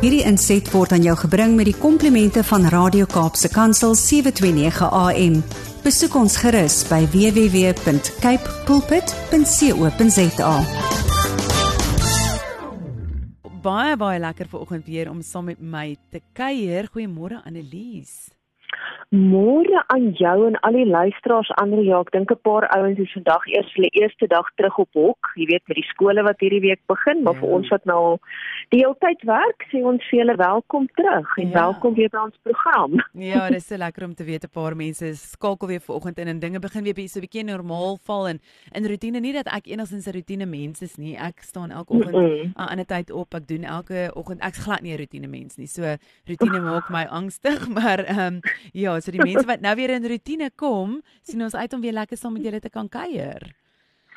[0.00, 5.34] Hierdie inset word aan jou gebring met die komplimente van Radio Kaapse Kansel 729 AM.
[5.84, 10.54] Besoek ons gerus by www.cape pulpit.co.za.
[13.60, 16.88] Baie baie lekker vir oggend weer om saam met my te kuier.
[16.96, 18.32] Goeiemôre Annelies.
[19.10, 23.10] Môre aan jou en al die luisteraars ander ja, ek dink 'n paar ouens is
[23.10, 26.60] vandag eers hulle eerste dag terug op hok, jy weet met die skole wat hierdie
[26.60, 27.40] week begin, maar ja.
[27.40, 28.18] vir ons wat nou
[28.70, 31.54] die hele tyd werk, sê ons vir julle welkom terug en ja.
[31.54, 33.02] welkom weer by ons program.
[33.18, 36.28] Ja, dit is so lekker om te weet 'n paar mense skakel weer vanoggend in
[36.28, 38.38] en dinge begin weer so 'n bietjie normaal val en
[38.72, 41.16] in rotine nie dat ek enigsins 'n rotine mens is nie.
[41.16, 42.54] Ek staan elke oggend aan mm -mm.
[42.54, 43.34] 'n ander tyd op.
[43.34, 45.66] Ek doen elke oggend ek's glad nie 'n rotine mens nie.
[45.66, 45.82] So
[46.26, 48.40] rotine maak my angstig, maar ehm um,
[48.72, 51.96] ja, so die mense wat nou weer in rotine kom, sien ons uit om weer
[51.96, 53.50] lekker saam met julle te kan kuier.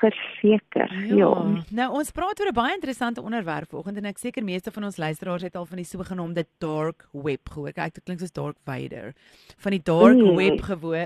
[0.03, 0.91] Verseker.
[1.07, 1.15] Ja.
[1.15, 1.29] ja.
[1.71, 4.97] Nou ons praat oor 'n baie interessante onderwerp vanoggend en ek seker meeste van ons
[4.97, 7.71] luisteraars het al van die sogenaamde dark web gehoor.
[7.71, 9.13] Kyk, dit klink soos Dark Vader.
[9.57, 10.35] Van die dark mm.
[10.35, 10.59] web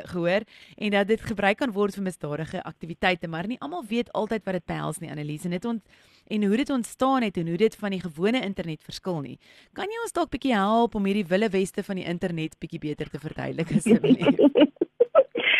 [0.09, 0.41] gehoor
[0.77, 4.53] en dat dit gebruik kan word vir misdadige aktiwiteite, maar nie almal weet altyd wat
[4.53, 5.45] dit behels nie, Annelies.
[5.45, 5.83] En dit ont
[6.27, 9.37] en hoe dit ontstaan het en hoe dit van die gewone internet verskil nie.
[9.73, 13.09] Kan jy ons dalk bietjie help om hierdie wille weste van die internet bietjie beter
[13.09, 14.41] te verduidelik asseblief?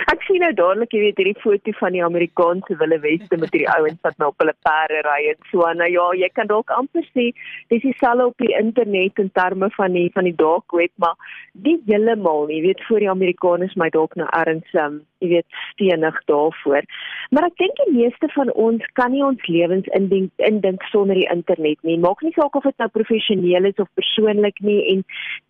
[0.07, 3.67] Ek sien nou dadelik jy weet hierdie foto van die Amerikaanse wille weste met hierdie
[3.73, 6.71] ouens wat nou op hulle perde ry en so en nou ja, jy kan dalk
[6.71, 7.25] amper sê
[7.73, 11.19] dis dieselfde op die internet in terme van die van die dark web, maar
[11.67, 12.61] nie heeltemal nie.
[12.61, 16.83] Jy weet voor die Amerikaners my dalk nou erns um, jy weet stenig daarvoor.
[17.29, 21.29] Maar ek dink die meeste van ons kan nie ons lewens indink indink sonder die
[21.33, 21.97] internet nie.
[21.99, 25.03] Maak nie saak of dit nou professioneel is of persoonlik nie en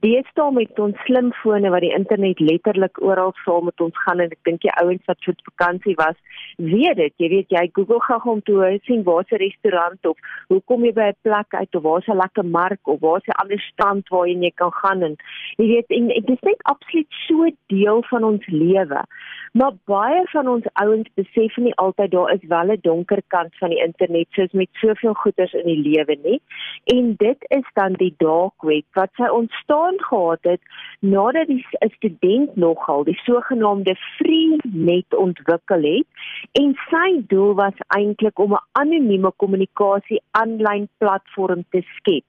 [0.06, 4.44] deesdae met ons slimfone wat die internet letterlik oral saam met ons gaan en ek
[4.50, 6.18] dink die ouens wat vir vakansie was,
[6.58, 7.14] weet dit.
[7.22, 10.18] Jy weet jy Google gou om te sien waar's 'n restaurant of
[10.50, 13.40] hoe kom jy by 'n plek uit of waar's 'n lekker mark of waar's 'n
[13.42, 15.16] ander strand waarheen jy kan gaan en
[15.58, 19.02] jy weet en dit is net absoluut so deel van ons lewe.
[19.57, 23.69] Maar baie van ons ouens besef nie altyd daar is wel 'n donker kant van
[23.69, 26.41] die internet soos met soveel goeders in die lewe nie.
[26.84, 30.62] En dit is dan die dark web wat sy ontstaan gehad het
[31.00, 36.07] nadat die 'n student nogal die sogenaamde free net ontwikkel het
[36.51, 42.25] en sy doel was eintlik om 'n anonieme kommunikasie aanlyn platform te skep.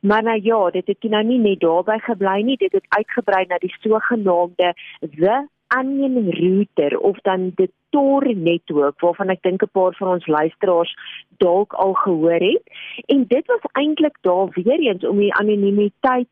[0.00, 3.58] Maar nou ja, dit het nou nie net daarby gebly nie, dit het uitgebrei na
[3.58, 9.94] die sogenaamde the onion router of dan die Tor netwerk waarvan ek dink 'n paar
[9.94, 10.92] van ons luisteraars
[11.38, 12.64] dalk al gehoor het.
[13.06, 16.28] En dit was eintlik daar weer eens om die anonimiteit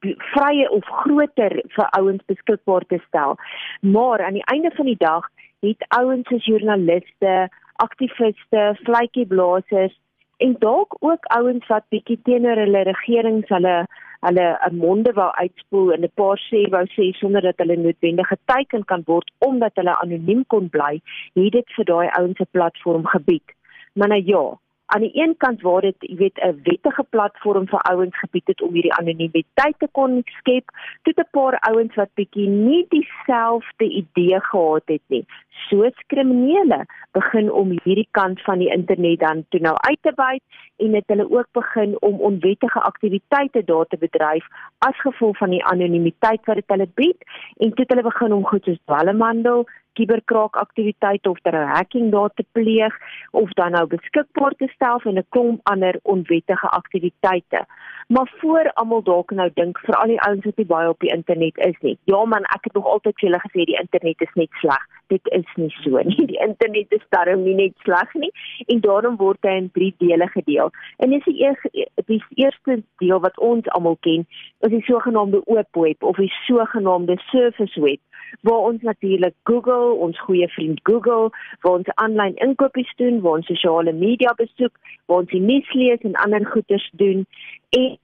[0.00, 3.36] vrye of groter vir ouens beskikbaar te stel.
[3.80, 5.28] Maar aan die einde van die dag
[5.60, 9.98] het ouens soos joernaliste, aktiviste, vletjieblassers
[10.36, 13.86] en dalk ook ouens wat bietjie teenoor hulle regerings hulle
[14.26, 18.28] hulle 'n monde wou uitspoel en 'n paar sê wou sê sonder dat hulle noodwendig
[18.28, 20.94] geteken kan word omdat hulle anoniem kon bly,
[21.34, 23.48] het dit vir daai ouens 'n platform gebied.
[23.94, 24.44] Maar nou ja,
[24.88, 28.62] aan die een kant waar dit, jy weet, 'n wettige platform vir ouens gebied het
[28.62, 30.70] om hierdie anonimiteit te kon skep,
[31.02, 35.24] het 'n paar ouens wat bietjie nie dieselfde idee gehad het nie.
[35.68, 40.42] Soos kriminele begin om hierdie kant van die internet dan toe nou uit te byt
[40.76, 44.46] en dit hulle ook begin om onwettige aktiwiteite daar te bedryf
[44.78, 47.20] as gevolg van die anonimiteit wat dit hulle bied
[47.56, 49.66] en toe het hulle begin om goed soos dwelmhandel
[49.98, 52.94] kuberkraakaktiwiteite of ter hacking daar te pleeg
[53.30, 57.66] of dan nou beskikbaar te stel vir 'n klomp ander onwettige aktiwiteite.
[58.08, 61.12] Maar voor almal dalk nou dink vir al die ouens wat nie baie op die
[61.12, 61.98] internet is nie.
[62.04, 64.86] Ja man, ek het nog altyd vir julle gesê die internet is net sleg.
[65.06, 66.26] Dit is nie so nie.
[66.32, 68.32] Die internet is darem nie net sleg nie
[68.66, 70.72] en daarom word hy in drie dele gedeel.
[70.98, 74.26] En dis die, die eerste deel wat ons almal ken,
[74.60, 78.00] is die sogenaamde oop web of die sogenaamde surface web
[78.40, 81.30] waar ons natuurlik Google, ons goeie vriend Google,
[81.60, 84.74] waar ons aanlyn inkopies doen, waar ons sosiale media besoek,
[85.06, 87.26] waar ons nuus lees en ander goeders doen.
[87.70, 87.98] En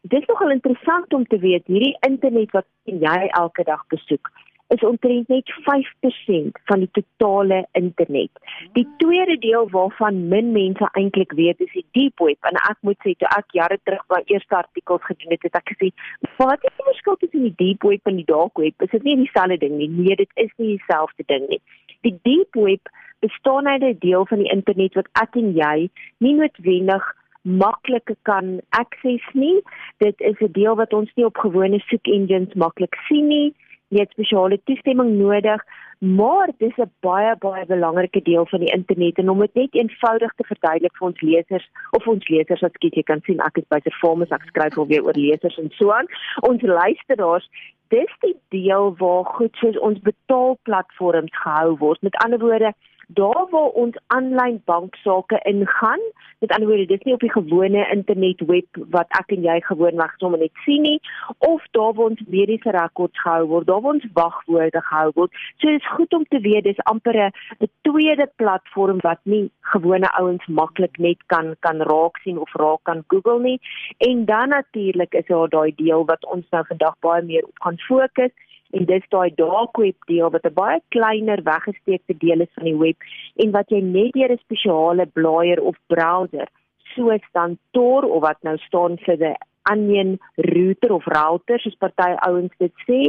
[0.00, 4.30] dit is nogal interessant om te weet hierdie internet wat jy elke dag besoek
[4.68, 8.30] is omtrent net 5% van die totale internet.
[8.72, 12.98] Die tweede deel waarvan min mense eintlik weet is die deep web en ek moet
[13.04, 15.88] sê toe ek jare terug my eerste artikels gedoen het, het ek gesê,
[16.36, 18.74] "Wat is die verskil tussen die deep web en die dark web?
[18.82, 21.60] Is dit nie dieselfde ding nie?" Nee, dit is nie dieselfde ding nie.
[22.02, 22.88] Die deep web
[23.20, 28.60] bestaan uit 'n deel van die internet wat ek en jy nie noodwendig maklik kan
[28.68, 29.62] access nie.
[29.98, 33.54] Dit is 'n deel wat ons nie op gewone soek engines maklik sien nie
[33.88, 35.62] jy het spesiale toestemming nodig,
[35.98, 40.32] maar dis 'n baie baie belangrike deel van die internet en om dit net eenvoudig
[40.34, 43.68] te verduidelik vir ons lesers of ons lesers wat skiet jy kan sien ek is
[43.68, 46.06] by Performance ek skryf alweer oor lesers en so aan.
[46.40, 47.48] Ons luisteraars
[47.88, 52.02] dis die deel waar goed soos ons betaalplatforms gehou word.
[52.02, 52.72] Met ander woorde,
[53.08, 56.00] daar waar ons aanlyn banksaake ingaan,
[56.38, 60.14] met ander woorde, dis nie op die gewone internet web wat ek en jy gewoonweg
[60.20, 60.98] sommer net sien nie,
[61.38, 65.40] of daar waar ons mediese rekords gehou word, daar waar ons wagwoorde gehou word.
[65.56, 70.46] So dis goed om te weet dis amper 'n tweede platform wat nie gewone ouens
[70.46, 73.60] maklik net kan kan raak sien of raak kan Google nie.
[73.98, 77.78] En dan natuurlik is daar daai deel wat ons nou vandag baie meer op gaan
[77.78, 78.32] fokus
[78.76, 82.78] en dis daai dark web deel wat 'n baie kleiner weggesteekte deel is van die
[82.84, 82.96] web
[83.36, 86.48] en wat jy net deur 'n spesiale blaaier of browser
[86.94, 89.36] soos dan Tor of wat nou staan vir die
[89.70, 93.00] onion router of router soos party ouens dit sê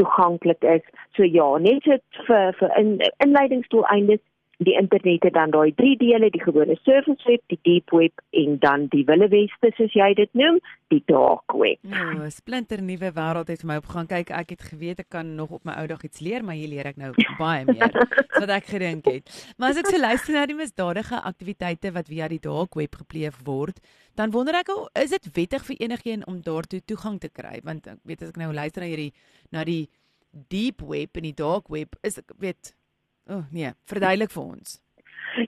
[0.00, 0.84] toeganklik is.
[1.16, 1.84] So ja, net
[2.28, 4.22] vir vir in, inleidingsdoeleindes
[4.64, 8.56] die internet het dan daai drie dele, die gewone surface web, die deep web en
[8.58, 10.56] dan die wille weste soos jy dit noem,
[10.92, 11.78] die dark web.
[11.82, 14.06] Nou, 'n splinter nuwe wêreld het vir my opgegaan.
[14.06, 16.68] Kyk, ek het geweet ek kan nog op my ou dag iets leer, maar hier
[16.68, 17.12] leer ek nou
[17.42, 17.92] baie meer
[18.40, 19.54] wat ek gedink het.
[19.58, 23.36] Maar as ek so luister na die misdadige aktiwiteite wat via die dark web gepleeg
[23.44, 23.80] word,
[24.14, 27.60] dan wonder ek, is dit wettig vir enigiemand om daartoe toegang te kry?
[27.62, 29.12] Want ek weet as ek nou luister na hierdie
[29.52, 29.88] na die
[30.48, 32.72] deep web en die dark web, is ek weet
[33.26, 34.76] O oh, nee, verduidelik vir ons.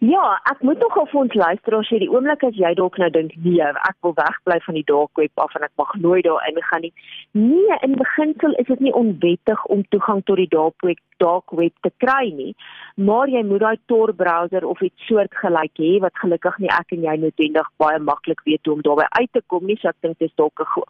[0.05, 3.33] Ja, ek moet nogal vir ons luisteraars sê die oomblik as jy dalk nou dink
[3.45, 6.85] nee, ek wil wegbly van die dark web af en ek mag nooit daarin gaan
[6.85, 6.93] nie.
[7.39, 11.75] Nee, in beginsel is dit nie onwettig om toegang tot die dark web dark web
[11.83, 12.55] te kry nie,
[12.97, 17.07] maar jy moet daai Tor browser of iets soortgelyk hê wat gelukkig nie ek en
[17.07, 19.79] jy noodwendig baie maklik weet hoe om daarby uit te kom nie.
[19.81, 20.85] So ek dink dit is dalk 'n go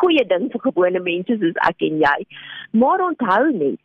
[0.00, 2.18] goeie ding vir gewone mense soos ek en jy.
[2.72, 3.80] Maar onthou net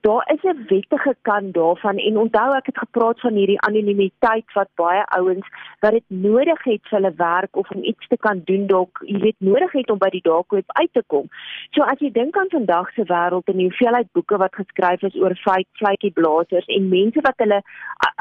[0.00, 4.68] daar is 'n wettige kant daarvan en onthou ek het gepraat van hierdie anonimiteit wat
[4.74, 5.46] baie ouens
[5.80, 9.18] wat dit nodig het vir hulle werk of om iets te kan doen dalk jy
[9.18, 11.28] weet nodig het om by die web uit te kom.
[11.70, 15.14] So as jy dink aan vandag se wêreld en die hoeveelheid boeke wat geskryf is
[15.14, 17.60] oor fake flaky blaasers en mense wat hulle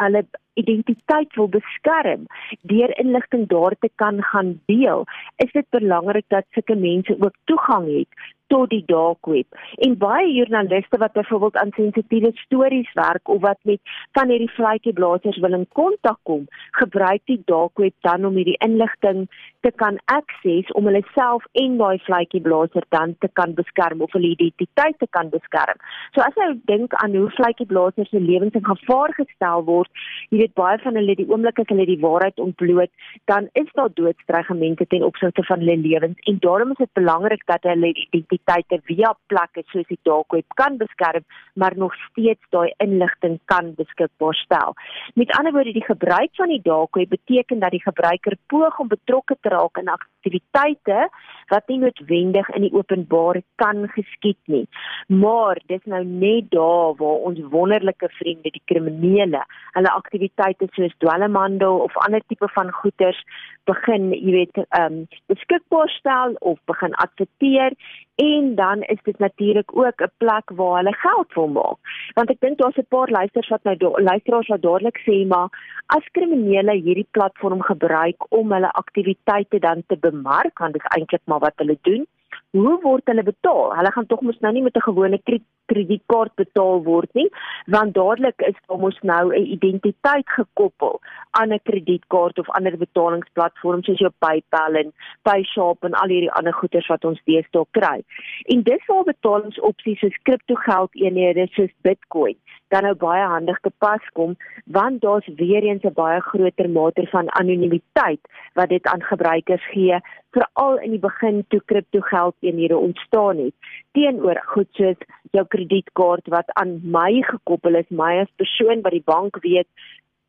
[0.02, 0.26] hulle
[0.62, 2.26] identiteit wil beskerm
[2.62, 5.06] deur inligting daar te kan gaan deel,
[5.36, 9.58] is dit belangrik dat sulke mense ook toegang het tot die dark web.
[9.86, 13.80] En baie joernaliste wat byvoorbeeld aan sensitiewe stories werk of wat met
[14.12, 16.46] van hierdie vletjie blaasers wil in kontak kom,
[16.80, 19.26] gebruik die dark web dan om hierdie inligting
[19.66, 24.14] te kan akses om hulle self en daai vletjie blaaser dan te kan beskerm of
[24.14, 25.82] hulle identiteit te kan beskerm.
[26.14, 29.90] So as jy dink aan hoe vletjie blaasers se lewens in gevaar gestel word,
[30.30, 32.94] jy weet baie van hulle die oomblik as hulle die waarheid ontbloot,
[33.26, 37.64] dan is daar doodsdreigemente ten opsigte van hulle lewens en daarom is dit belangrik dat
[37.64, 41.24] hulle identiteit identiteite via plekke soos die dark web kan beskerm,
[41.56, 44.76] maar nog steeds daai inligting kan beskikbaar stel.
[45.16, 48.88] Met ander woorde, die gebruik van die dark web beteken dat die gebruiker poog om
[48.88, 49.90] betrokke te raak in
[50.26, 51.10] aktiwiteite
[51.50, 54.66] wat nie noodwendig in die openbaar kan geskied nie.
[55.08, 59.44] Maar dis nou net daar waar ons wonderlike vriende, die kriminele,
[59.78, 63.22] hulle aktiwiteite soos dwelmhandel of ander tipe van goederes
[63.70, 67.74] begin, jy weet, ehm um, beskikbaar stel of begin adverteer
[68.22, 71.78] en dan is dit natuurlik ook 'n plek waar hulle geld wil maak.
[72.14, 75.50] Want ek dink daar's 'n paar luisters wat nou luisteraars wat dadelik sê maar
[75.88, 81.26] as kriminele hierdie platform gebruik om hulle aktiwiteite dan te bemark, want dit is eintlik
[81.26, 82.08] maar wat hulle doen
[82.56, 83.74] hoe word hulle betaal?
[83.76, 85.20] Hulle gaan tog mos nou nie met 'n gewone
[85.66, 87.30] kredietkaart betaal word nie,
[87.66, 91.00] want dadelik is daar mos nou 'n identiteit gekoppel
[91.32, 96.54] aan 'n kredietkaart of ander betalingsplatforms soos jou PayPal en PayShap en al hierdie ander
[96.54, 98.04] goederes wat ons deesdae kry.
[98.46, 104.36] En dis waar betalingsopsies soos kriptogeldeenhede soos Bitcoin dan nou baie handig te pas kom,
[104.66, 108.22] want daar's weer eens 'n baie groter mate van anonimiteit
[108.54, 110.00] wat dit aan gebruikers gee
[110.36, 115.06] veral in die begin toe kriptogeld eenhede ontstaan het teenoor goed soos
[115.38, 119.70] jou kredietkaart wat aan my gekoppel is my as persoon wat die bank weet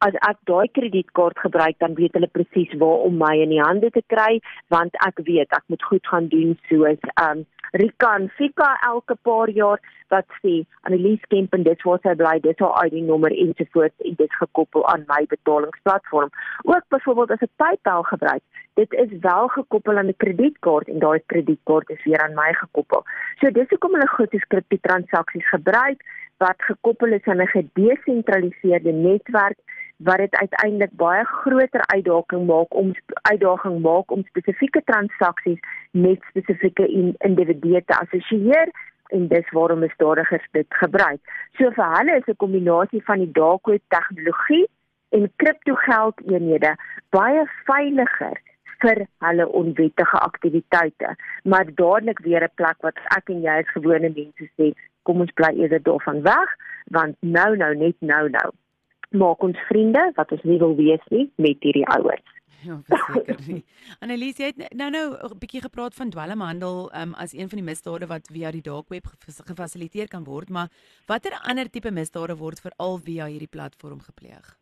[0.05, 3.91] as ek daai kredietkaart gebruik dan weet hulle presies waar om my in die hande
[3.91, 4.41] te kry
[4.75, 9.51] want ek weet ek moet goed gaan doen soos um Rika en Fika elke paar
[9.51, 13.99] jaar wat sê Annelies Kemp en dit waar sy bly dis haar ID nommer ensovoorts
[14.05, 16.31] en dit gekoppel aan my betalingsplatform.
[16.65, 18.43] Ook byvoorbeeld as ek PayPal gebruik
[18.77, 23.03] dit is wel gekoppel aan 'n kredietkaart en daai kredietkaart is weer aan my gekoppel.
[23.39, 26.01] So dis hoekom hulle goed geskripte transaksies gebruik
[26.45, 29.59] wat gekoppel is aan 'n gedesentraliseerde netwerk
[29.97, 35.61] wat dit uiteindelik baie groter uitdaging maak om uitdaging maak om spesifieke transaksies
[35.91, 38.71] met spesifieke in, individue te assosieer
[39.09, 41.21] en dis waarom misdadigers dit gebruik.
[41.59, 44.67] So vir hulle is 'n kombinasie van die dark web tegnologie
[45.09, 46.75] en kriptogeldeenhede
[47.11, 48.41] baie veiliger
[48.83, 51.17] vir hulle onwettige aktiwiteite.
[51.45, 55.33] Maar dadelik weer 'n plek wat ek en jy as gewone mense sê, kom ons
[55.33, 56.49] bly eerder daarvan weg,
[56.85, 58.51] want nou nou net nou nou
[59.11, 62.33] maak ons vriende wat ons nie wil wees nie met hierdie ouers.
[62.65, 63.63] Ja, verseker nie.
[64.03, 67.69] Annelies, jy het nou nou 'n bietjie gepraat van dwelmhandel um, as een van die
[67.69, 69.07] misdade wat via die dark web
[69.51, 70.71] gefasiliteer kan word, maar
[71.07, 74.57] watter ander tipe misdade word veral via hierdie platform gepleeg?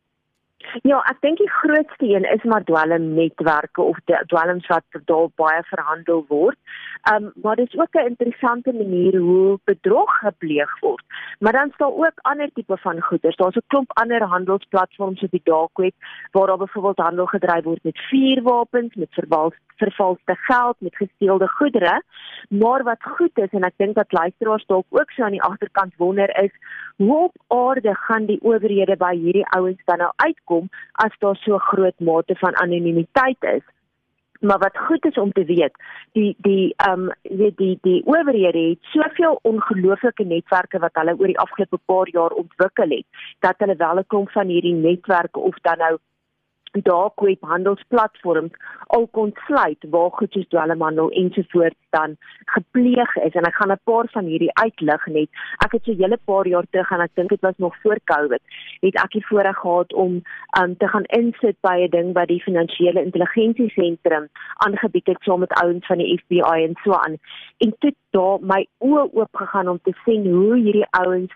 [0.83, 6.25] Ja, ek dink die grootste een is maar dwelmnetwerke of dwelms wat daar baie verhandel
[6.29, 6.59] word.
[7.13, 11.05] Um maar dit is ook 'n interessante manier hoe bedrog gepleeg word.
[11.39, 13.37] Maar dan staan ook ander tipe van goederes.
[13.37, 15.95] Daar's 'n klomp ander handelsplatforms op die dark web
[16.31, 22.03] waar daar byvoorbeeld handel gedryf word met vuurwapens, met vervals vervalste geld, met gesteelde goedere.
[22.49, 25.95] Maar wat goed is en ek dink dat luisteraars dalk ook so aan die agterkant
[25.97, 26.53] wonder is,
[26.97, 31.59] hoe op aarde gaan die owerhede by hierdie ouens dan nou uitkom as daar so
[31.59, 33.65] groot mate van anonimiteit is?
[34.45, 35.77] Maar wat goed is om te weet,
[36.13, 41.31] die die ehm um, weet die die owerhede het soveel ongelooflike netwerke wat hulle oor
[41.33, 43.07] die afgelope paar jaar ontwikkel het,
[43.39, 45.99] dat hulle wel 'n klomp van hierdie netwerke of dan nou
[46.83, 48.53] dark web handelsplatforms
[48.87, 53.35] al kon sluit waar goed soos dwelmhandel ensovoorts dan gepleeg is.
[53.35, 55.29] En ek gaan 'n paar van hierdie uitlig net.
[55.65, 57.99] Ek het so 'n hele paar jaar terug en ek dink dit was nog voor
[58.05, 58.43] Covid
[58.81, 60.21] het ek die voorreg gehad om
[60.61, 64.29] um, te gaan insit by 'n ding wat die finansiële intelligensie sentrum
[64.67, 67.17] aangebied het saam met ouens van die FBI en so aan.
[67.59, 71.33] En toe daar my oë oop gegaan om te sien hoe hierdie ouens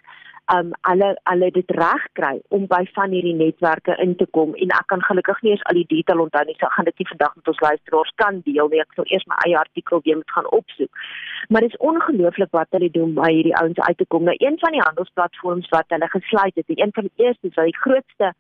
[0.55, 4.75] um alle alle dit reg kry om by van hierdie netwerke in te kom en
[4.79, 7.35] ek kan gelukkig nie eens al die detail onthou nie, so gaan dit nie vandag
[7.37, 8.81] met ons luisteraars kan deel nie.
[8.81, 11.03] Ek sal eers my eie artikel weer moet gaan opsoek.
[11.49, 14.25] Maar dit is ongelooflik wat hulle doen by hierdie ouens uit te kom.
[14.29, 17.83] Nou een van die handelsplatforms wat hulle gesluit het, een van die eerste, wat die
[17.83, 18.33] grootste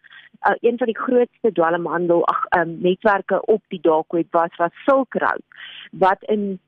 [0.46, 4.82] uh, een van die grootste dwelmhandel ag um, netwerke op die dark web was was
[4.84, 5.42] Silk Road
[5.90, 6.60] wat in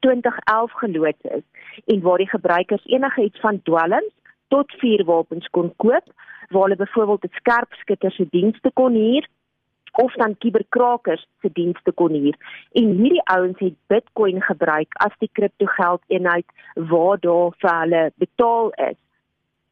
[0.00, 1.42] 2011 geloods is
[1.86, 4.12] en waar die gebruikers enigiets van dwelms
[4.48, 6.06] tot vuurwapens kon koop
[6.48, 9.28] waar hulle byvoorbeeld dit skerpskutters se dienste kon huur
[9.92, 12.36] of dan kiberkrakers se dienste kon huur.
[12.72, 18.70] En hierdie ouens het Bitcoin gebruik as die kriptogeld eenheid waar daar vir hulle betaal
[18.90, 18.98] is.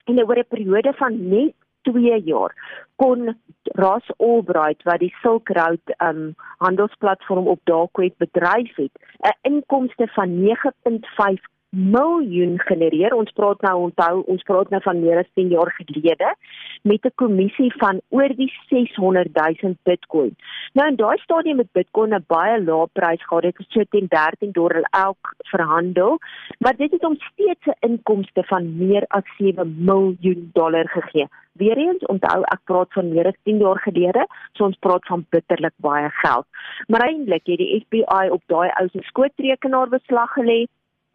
[0.04, 2.52] En oor 'n periode van net 2 jaar
[2.96, 10.06] kon Ross Albright wat die Silk Road um handelsplatform op Darkweb bedryf het 'n inkomste
[10.06, 13.14] van 9.5 miljoen genereer.
[13.14, 16.34] Ons praat nou onthou, ons praat nou van meer as 10 jaar gelede
[16.82, 20.36] met 'n kommissie van oor die 600 000 Bitcoin.
[20.72, 23.42] Nou in daai stadium het Bitcoin 'n baie lae prys gehad.
[23.42, 26.18] Dit het so teen 13 dollar elk verhandel,
[26.58, 31.28] maar dit het hom steeds 'n inkomste van meer as 7 miljoen dollar gegee.
[31.52, 35.72] Weereens onthou ek praat van meer as 10 jaar gelede, so ons praat van bitterlik
[35.76, 36.46] baie geld.
[36.86, 40.66] Maar eintlik het die FBI op daai ou se skootrekenaar beslag gelê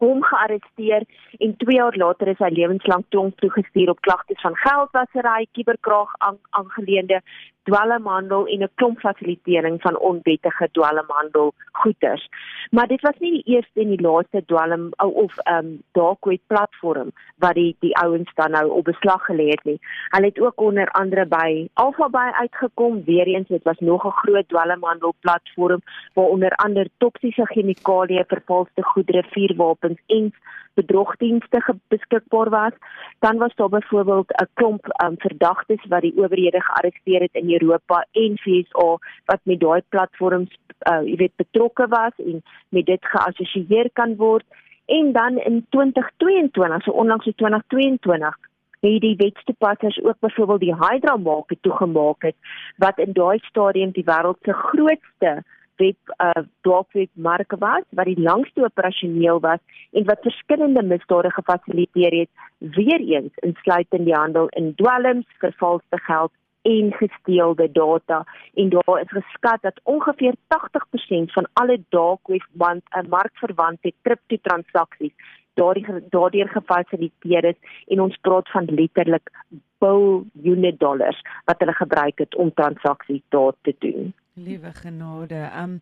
[0.02, 1.06] hom gearresteer
[1.38, 6.14] en 2 jaar later is hy lewenslank tronk toegestuur op klagtes van geldwasery, kiberkrag
[6.50, 7.22] aangeleende
[7.62, 12.28] dwelmhandel en 'n klomp fasilitering van onwettige dwelmhandel goederes.
[12.70, 16.40] Maar dit was nie die eerste en die laaste dwelm of ehm um, dark web
[16.46, 19.78] platform wat die die ouens dan nou op beslag gelê het nie.
[20.08, 23.04] Hulle het ook onder andere by Alphabay uitgekom.
[23.04, 25.80] Weereens dit was nog 'n groot dwelmhandel platform
[26.14, 30.32] waar onder andere toksiese chemikalieë, vervalste goedere, vuurwapens en
[30.74, 32.72] bedrogdienste beskikbaar was.
[33.18, 38.06] Dan was daar byvoorbeeld 'n klomp um, verdagtes wat die owerhede gearresteer het in Europa
[38.12, 38.88] en VSA
[39.30, 40.52] wat met daai platforms
[40.90, 44.44] uh, jy weet betrokke was en met dit geassosieer kan word.
[44.86, 48.38] En dan in 2022, so onlangs in 2022
[48.82, 52.34] het die wetstoepassers ook byvoorbeeld die Hydra mark toegemaak het
[52.76, 55.42] wat in daai stadium die wêreld se grootste
[55.76, 62.18] web uh darkweb mark was wat die langste operasioneel was en wat verskillende misdade gefasiliteer
[62.18, 66.32] het weer eens insluitend die handel in dwelms, vervalste geld
[66.62, 73.04] en gesteelde data en daar is geskat dat ongeveer 80% van alle darkweb want 'n
[73.04, 75.14] uh, markverwante kriptotransaksies
[75.54, 79.30] daardie daardeur gefasiliteer is en ons praat van letterlik
[79.78, 84.14] biljoene dollars wat hulle gebruik het om transaksies daar te doen.
[84.34, 85.50] Liewe genade.
[85.62, 85.80] Um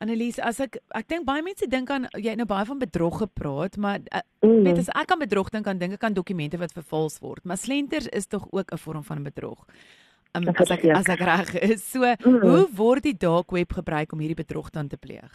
[0.00, 3.18] Annelies, as ek ek dink baie mense dink aan jy het nou baie van bedrog
[3.20, 4.62] gepraat, maar uh, mm.
[4.64, 7.44] weet as ek aan bedrog dink, dan dink ek aan dokumente wat vervals word.
[7.44, 9.66] Maar slenters is tog ook 'n vorm van bedrog.
[10.32, 11.82] Um, as ek as ek reg is.
[11.82, 12.42] So, mm.
[12.44, 15.30] hoe word die dark web gebruik om hierdie bedrog dan te pleeg?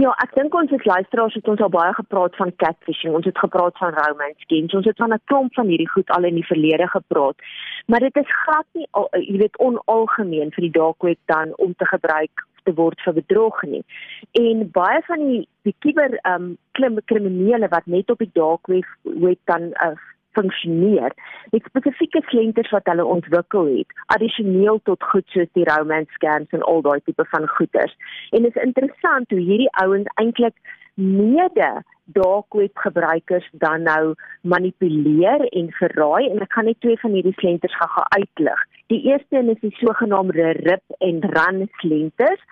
[0.00, 3.14] Ja, ek dink ons as luisteraars het ons al baie gepraat van catfishing.
[3.14, 4.74] Ons het gepraat van romance schemes.
[4.74, 7.38] Ons het van 'n klomp van hierdie goed al in die verlede gepraat.
[7.86, 11.74] Maar dit is glad nie al, jy weet onalgemeen vir die dark web dan om
[11.74, 13.84] te gebruik te word vir bedrog nie.
[14.32, 18.86] En baie van die die kiber ehm um, kriminele wat net op die dark web
[19.02, 19.96] web dan uh,
[20.36, 21.14] funksioneer.
[21.54, 26.64] Dit spesifieke slenters wat hulle ontwikkel het, addisioneel tot goed soos die romance scams en
[26.70, 27.96] al daai tipe van goeders.
[28.30, 30.56] En dit is interessant hoe hierdie ouens eintlik
[30.96, 31.72] mede
[32.06, 37.34] dark web gebruikers dan nou manipuleer en verraai en ek gaan net twee van hierdie
[37.40, 38.62] slenters gaan uitlig.
[38.92, 42.42] Die eerste is die sogenaamde rip en run slenters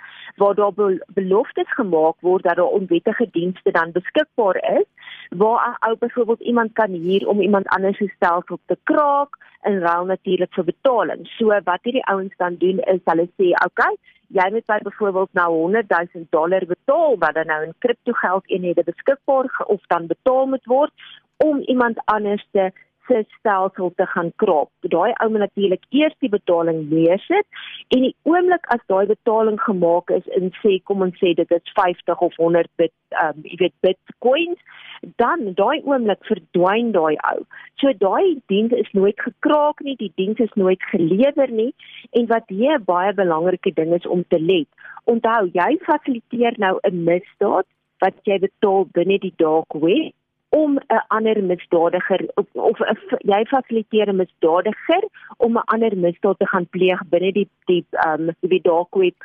[0.42, 0.74] waar daar
[1.14, 4.88] beloftes gemaak word dat daar onwettige dienste dan beskikbaar is
[5.28, 9.78] waar 'n ou byvoorbeeld iemand kan huur om iemand anders se stelsel te kraak in
[9.78, 11.26] ruil natuurlik vir betaling.
[11.26, 13.88] So wat hierdie ouens dan doen is hulle sê, "Oké,
[14.28, 18.50] jy moet by byvoorbeeld nou 100 000 dollar betaal wat dan nou in kripto geld
[18.50, 20.92] eenhede beskikbaar of dan betaal moet word
[21.36, 22.70] om iemand anders te
[23.08, 24.70] se stelsel te gaan krop.
[24.80, 27.46] Daai ou moet natuurlik eers die betaling neersit
[27.96, 31.74] en die oomblik as daai betaling gemaak is in sê kom ons sê dit is
[31.78, 32.94] 50 of 100 bit
[33.24, 34.60] um jy weet bitcoins
[35.20, 37.44] dan daai oomblik verdwyn daai ou.
[37.82, 41.72] So daai diens is nooit gekraak nie, die diens is nooit gelewer nie
[42.12, 44.68] en wat hier 'n baie belangrike ding is om te let.
[45.04, 47.66] Onthou, jy fasiliteer nou 'n misdaad
[48.00, 50.12] wat jy betaal binne die dark web
[50.62, 52.78] om 'n ander misdadiger of, of
[53.32, 55.04] jy fasiliteer 'n misdadiger
[55.36, 59.18] om 'n ander misdaad te gaan pleeg binne die die ehm um, die dark web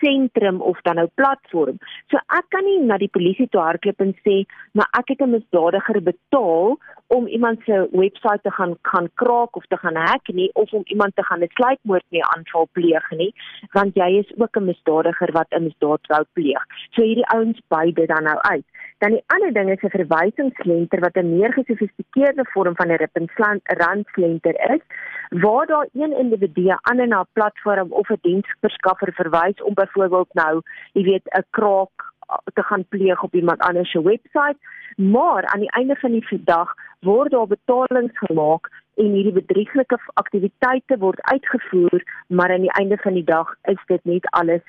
[0.00, 1.78] sentrum of dan nou platform.
[2.10, 5.30] So ek kan nie na die polisie toe hardloop en sê, "Maar ek het 'n
[5.30, 6.78] misdadiger betaal
[7.08, 10.82] om iemand se webwerf te gaan gaan kraak of te gaan hack nie of om
[10.84, 13.34] iemand te gaan 'n sluipmoord mee aanval pleeg nie,
[13.72, 18.06] want jy is ook 'n misdadiger wat 'n misdaad wou pleeg." So hierdie ouens beide
[18.06, 18.64] dan nou uit.
[18.98, 23.16] Dan die ander ding is 'n verwysingslenter wat 'n meer gesofistikeerde vorm van 'n rip
[23.16, 24.82] en slant randslenter is
[25.30, 30.62] waar daar een individu aan 'n platform of 'n diensverskaffer verwys om byvoorbeeld nou,
[30.92, 32.14] jy weet, 'n kraak
[32.54, 34.56] te gaan pleeg op iemand anders se webwerf,
[34.96, 40.98] maar aan die einde van die dag word daar betalings gemaak en hierdie bedrieglike aktiwiteite
[40.98, 44.62] word uitgevoer, maar aan die einde van die dag is dit net alles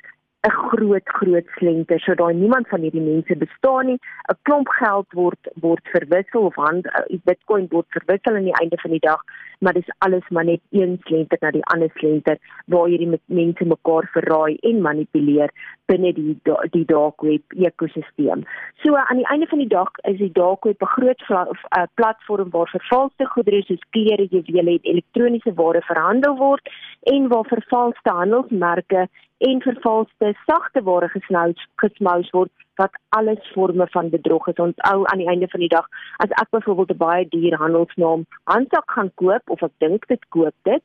[0.47, 1.99] 'n groot groot slenter.
[1.99, 3.99] So daai niemand van hierdie mense bestaan nie.
[4.31, 8.77] 'n Klomp geld word word verwissel of hand uh, Bitcoin word verwissel aan die einde
[8.83, 9.21] van die dag,
[9.59, 14.09] maar dis alles maar net een slenter na die ander slenter waar hierdie mense mekaar
[14.13, 15.51] verraai en manipuleer
[15.85, 16.35] binne die
[16.75, 18.43] die dark web ekosisteem.
[18.83, 22.49] So aan die einde van die dag is die dark web 'n groot uh, platform
[22.49, 26.69] waar vervalste goedere soos klere, juwele en elektroniese ware verhandel word
[27.03, 34.09] en waar vervalste handelsmerke en vervalste sagte ware gesnous gesmous word wat alles forme van
[34.09, 34.59] bedrog is.
[34.61, 35.87] Ons ou aan die einde van die dag
[36.23, 40.55] as ek byvoorbeeld 'n baie duur handelsnaam handsak gaan koop of ek dink dit koop
[40.63, 40.83] dit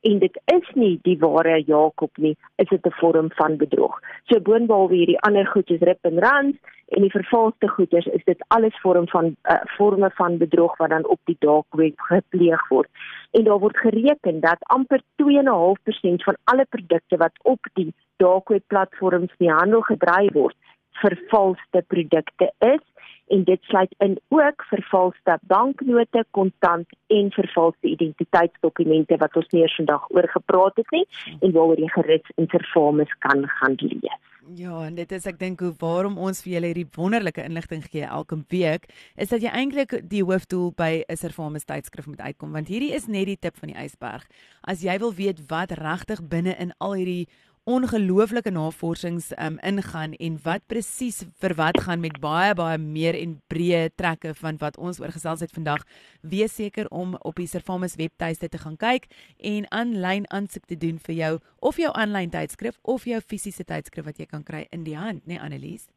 [0.00, 4.00] en dit is nie die ware Jakob nie, is dit 'n vorm van bedrog.
[4.28, 6.56] So boonbehalwe hierdie ander goedjies rip en rand
[6.86, 11.06] en die vervalste goederes is dit alles vorm van uh, forme van bedrog wat dan
[11.06, 12.88] op die dark web gepleeg word.
[13.30, 18.62] En daar word gereken dat amper 2.5% van alle produkte wat op die dark web
[18.66, 20.56] platforms nie handel gedryf word,
[20.90, 22.84] vervalste produkte is
[23.26, 29.74] en dit sluit in ook vervalste banknote, kontant en vervalste identiteitsdokumente wat ons nie eers
[29.74, 31.04] vandag oor gepraat het nie
[31.40, 34.22] en waaroor jy gerus in vervalmes kan gaan lees.
[34.54, 38.04] Ja, en dit is ek dink hoe waarom ons vir julle hierdie wonderlike inligting gee
[38.06, 38.84] elke week
[39.18, 43.08] is dat jy eintlik die hoofdoel by 'n servamus tydskrif moet uitkom want hierdie is
[43.08, 44.22] net die tip van die ysberg.
[44.62, 47.26] As jy wil weet wat regtig binne in al hierdie
[47.66, 53.32] ongelooflike navorsings um, ingaan en wat presies vir wat gaan met baie baie meer en
[53.50, 55.82] breë trekke van wat ons oor gesels het vandag.
[56.22, 59.10] Wees seker om op die Servamus webtuiste te gaan kyk
[59.42, 64.06] en aanlyn aansoek te doen vir jou of jou aanlyn tydskrif of jou fisiese tydskrif
[64.06, 65.90] wat jy kan kry in die hand, né nee, Annelies?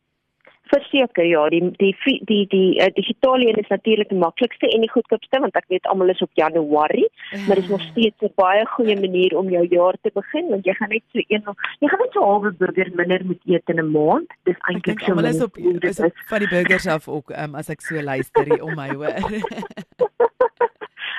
[0.70, 4.86] Verseker ja, die die die die, die uh, digitale een is natuurlik die maklikste en
[4.86, 7.08] die goedkoopste want ek weet almal is op Januarie,
[7.48, 10.66] maar dit is nog steeds 'n baie goeie manier om jou jaar te begin want
[10.66, 11.44] jy gaan net so een
[11.80, 14.30] jy gaan net so halwe burger minder moet eet in 'n maand.
[14.44, 15.12] Dis eintlik so.
[15.12, 18.46] Almal is op is, is van die burgers af ook um, as ek so luister
[18.46, 19.14] hier om my hoor.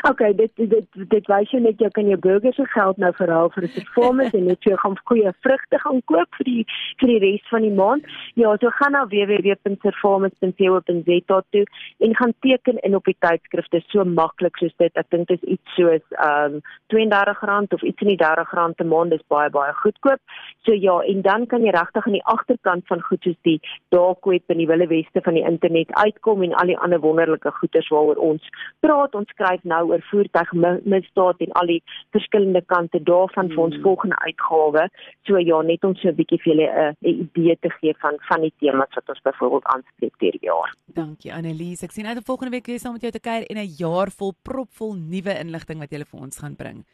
[0.09, 3.65] Okay, dit dit dit wys net jy kan jou burgers se geld nou verhaal vir
[3.65, 6.65] 'n performance en net jy gaan goeie vrugte gaan koop vir die
[7.01, 8.05] vir die res van die maand.
[8.35, 11.65] Ja, so gaan na www.performance.co.za toe
[11.99, 13.69] en gaan teken in op die tydskrif.
[13.69, 14.97] Dit is so maklik soos dit.
[14.97, 19.11] Ek dink dit is iets soos um, R32 of iets in die R30 'n maand.
[19.11, 20.21] Dis baie baie goedkoop.
[20.65, 23.61] So ja, en dan kan jy regtig aan die agterkant van goed soos die
[23.91, 27.51] dark web en die wilde weste van die internet uitkom en al die ander wonderlike
[27.51, 28.49] goeders waaroor ons
[28.81, 29.15] praat.
[29.15, 31.81] Ons skryf nou oor voertuigmisdaad en al die
[32.17, 33.85] verskillende kante daarvan vir ons hmm.
[33.85, 34.87] volgende uitgawe.
[35.29, 36.69] So ja, net om so 'n bietjie vir julle
[37.01, 40.75] 'n idee te gee van van die temas wat ons byvoorbeeld aanspreek hierdie jaar.
[40.87, 41.83] Dankie Annelies.
[41.83, 44.11] Ek sien uit om volgende week weer saam met jou te kuier en 'n jaar
[44.11, 46.85] vol propvol nuwe inligting wat jy vir ons gaan bring.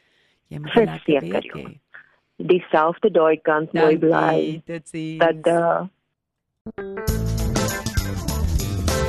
[0.49, 1.81] Jy moet lekker week
[2.37, 4.63] dieselfde daai kant mooi bly.
[4.65, 5.19] Dit sien.
[5.19, 5.45] Dat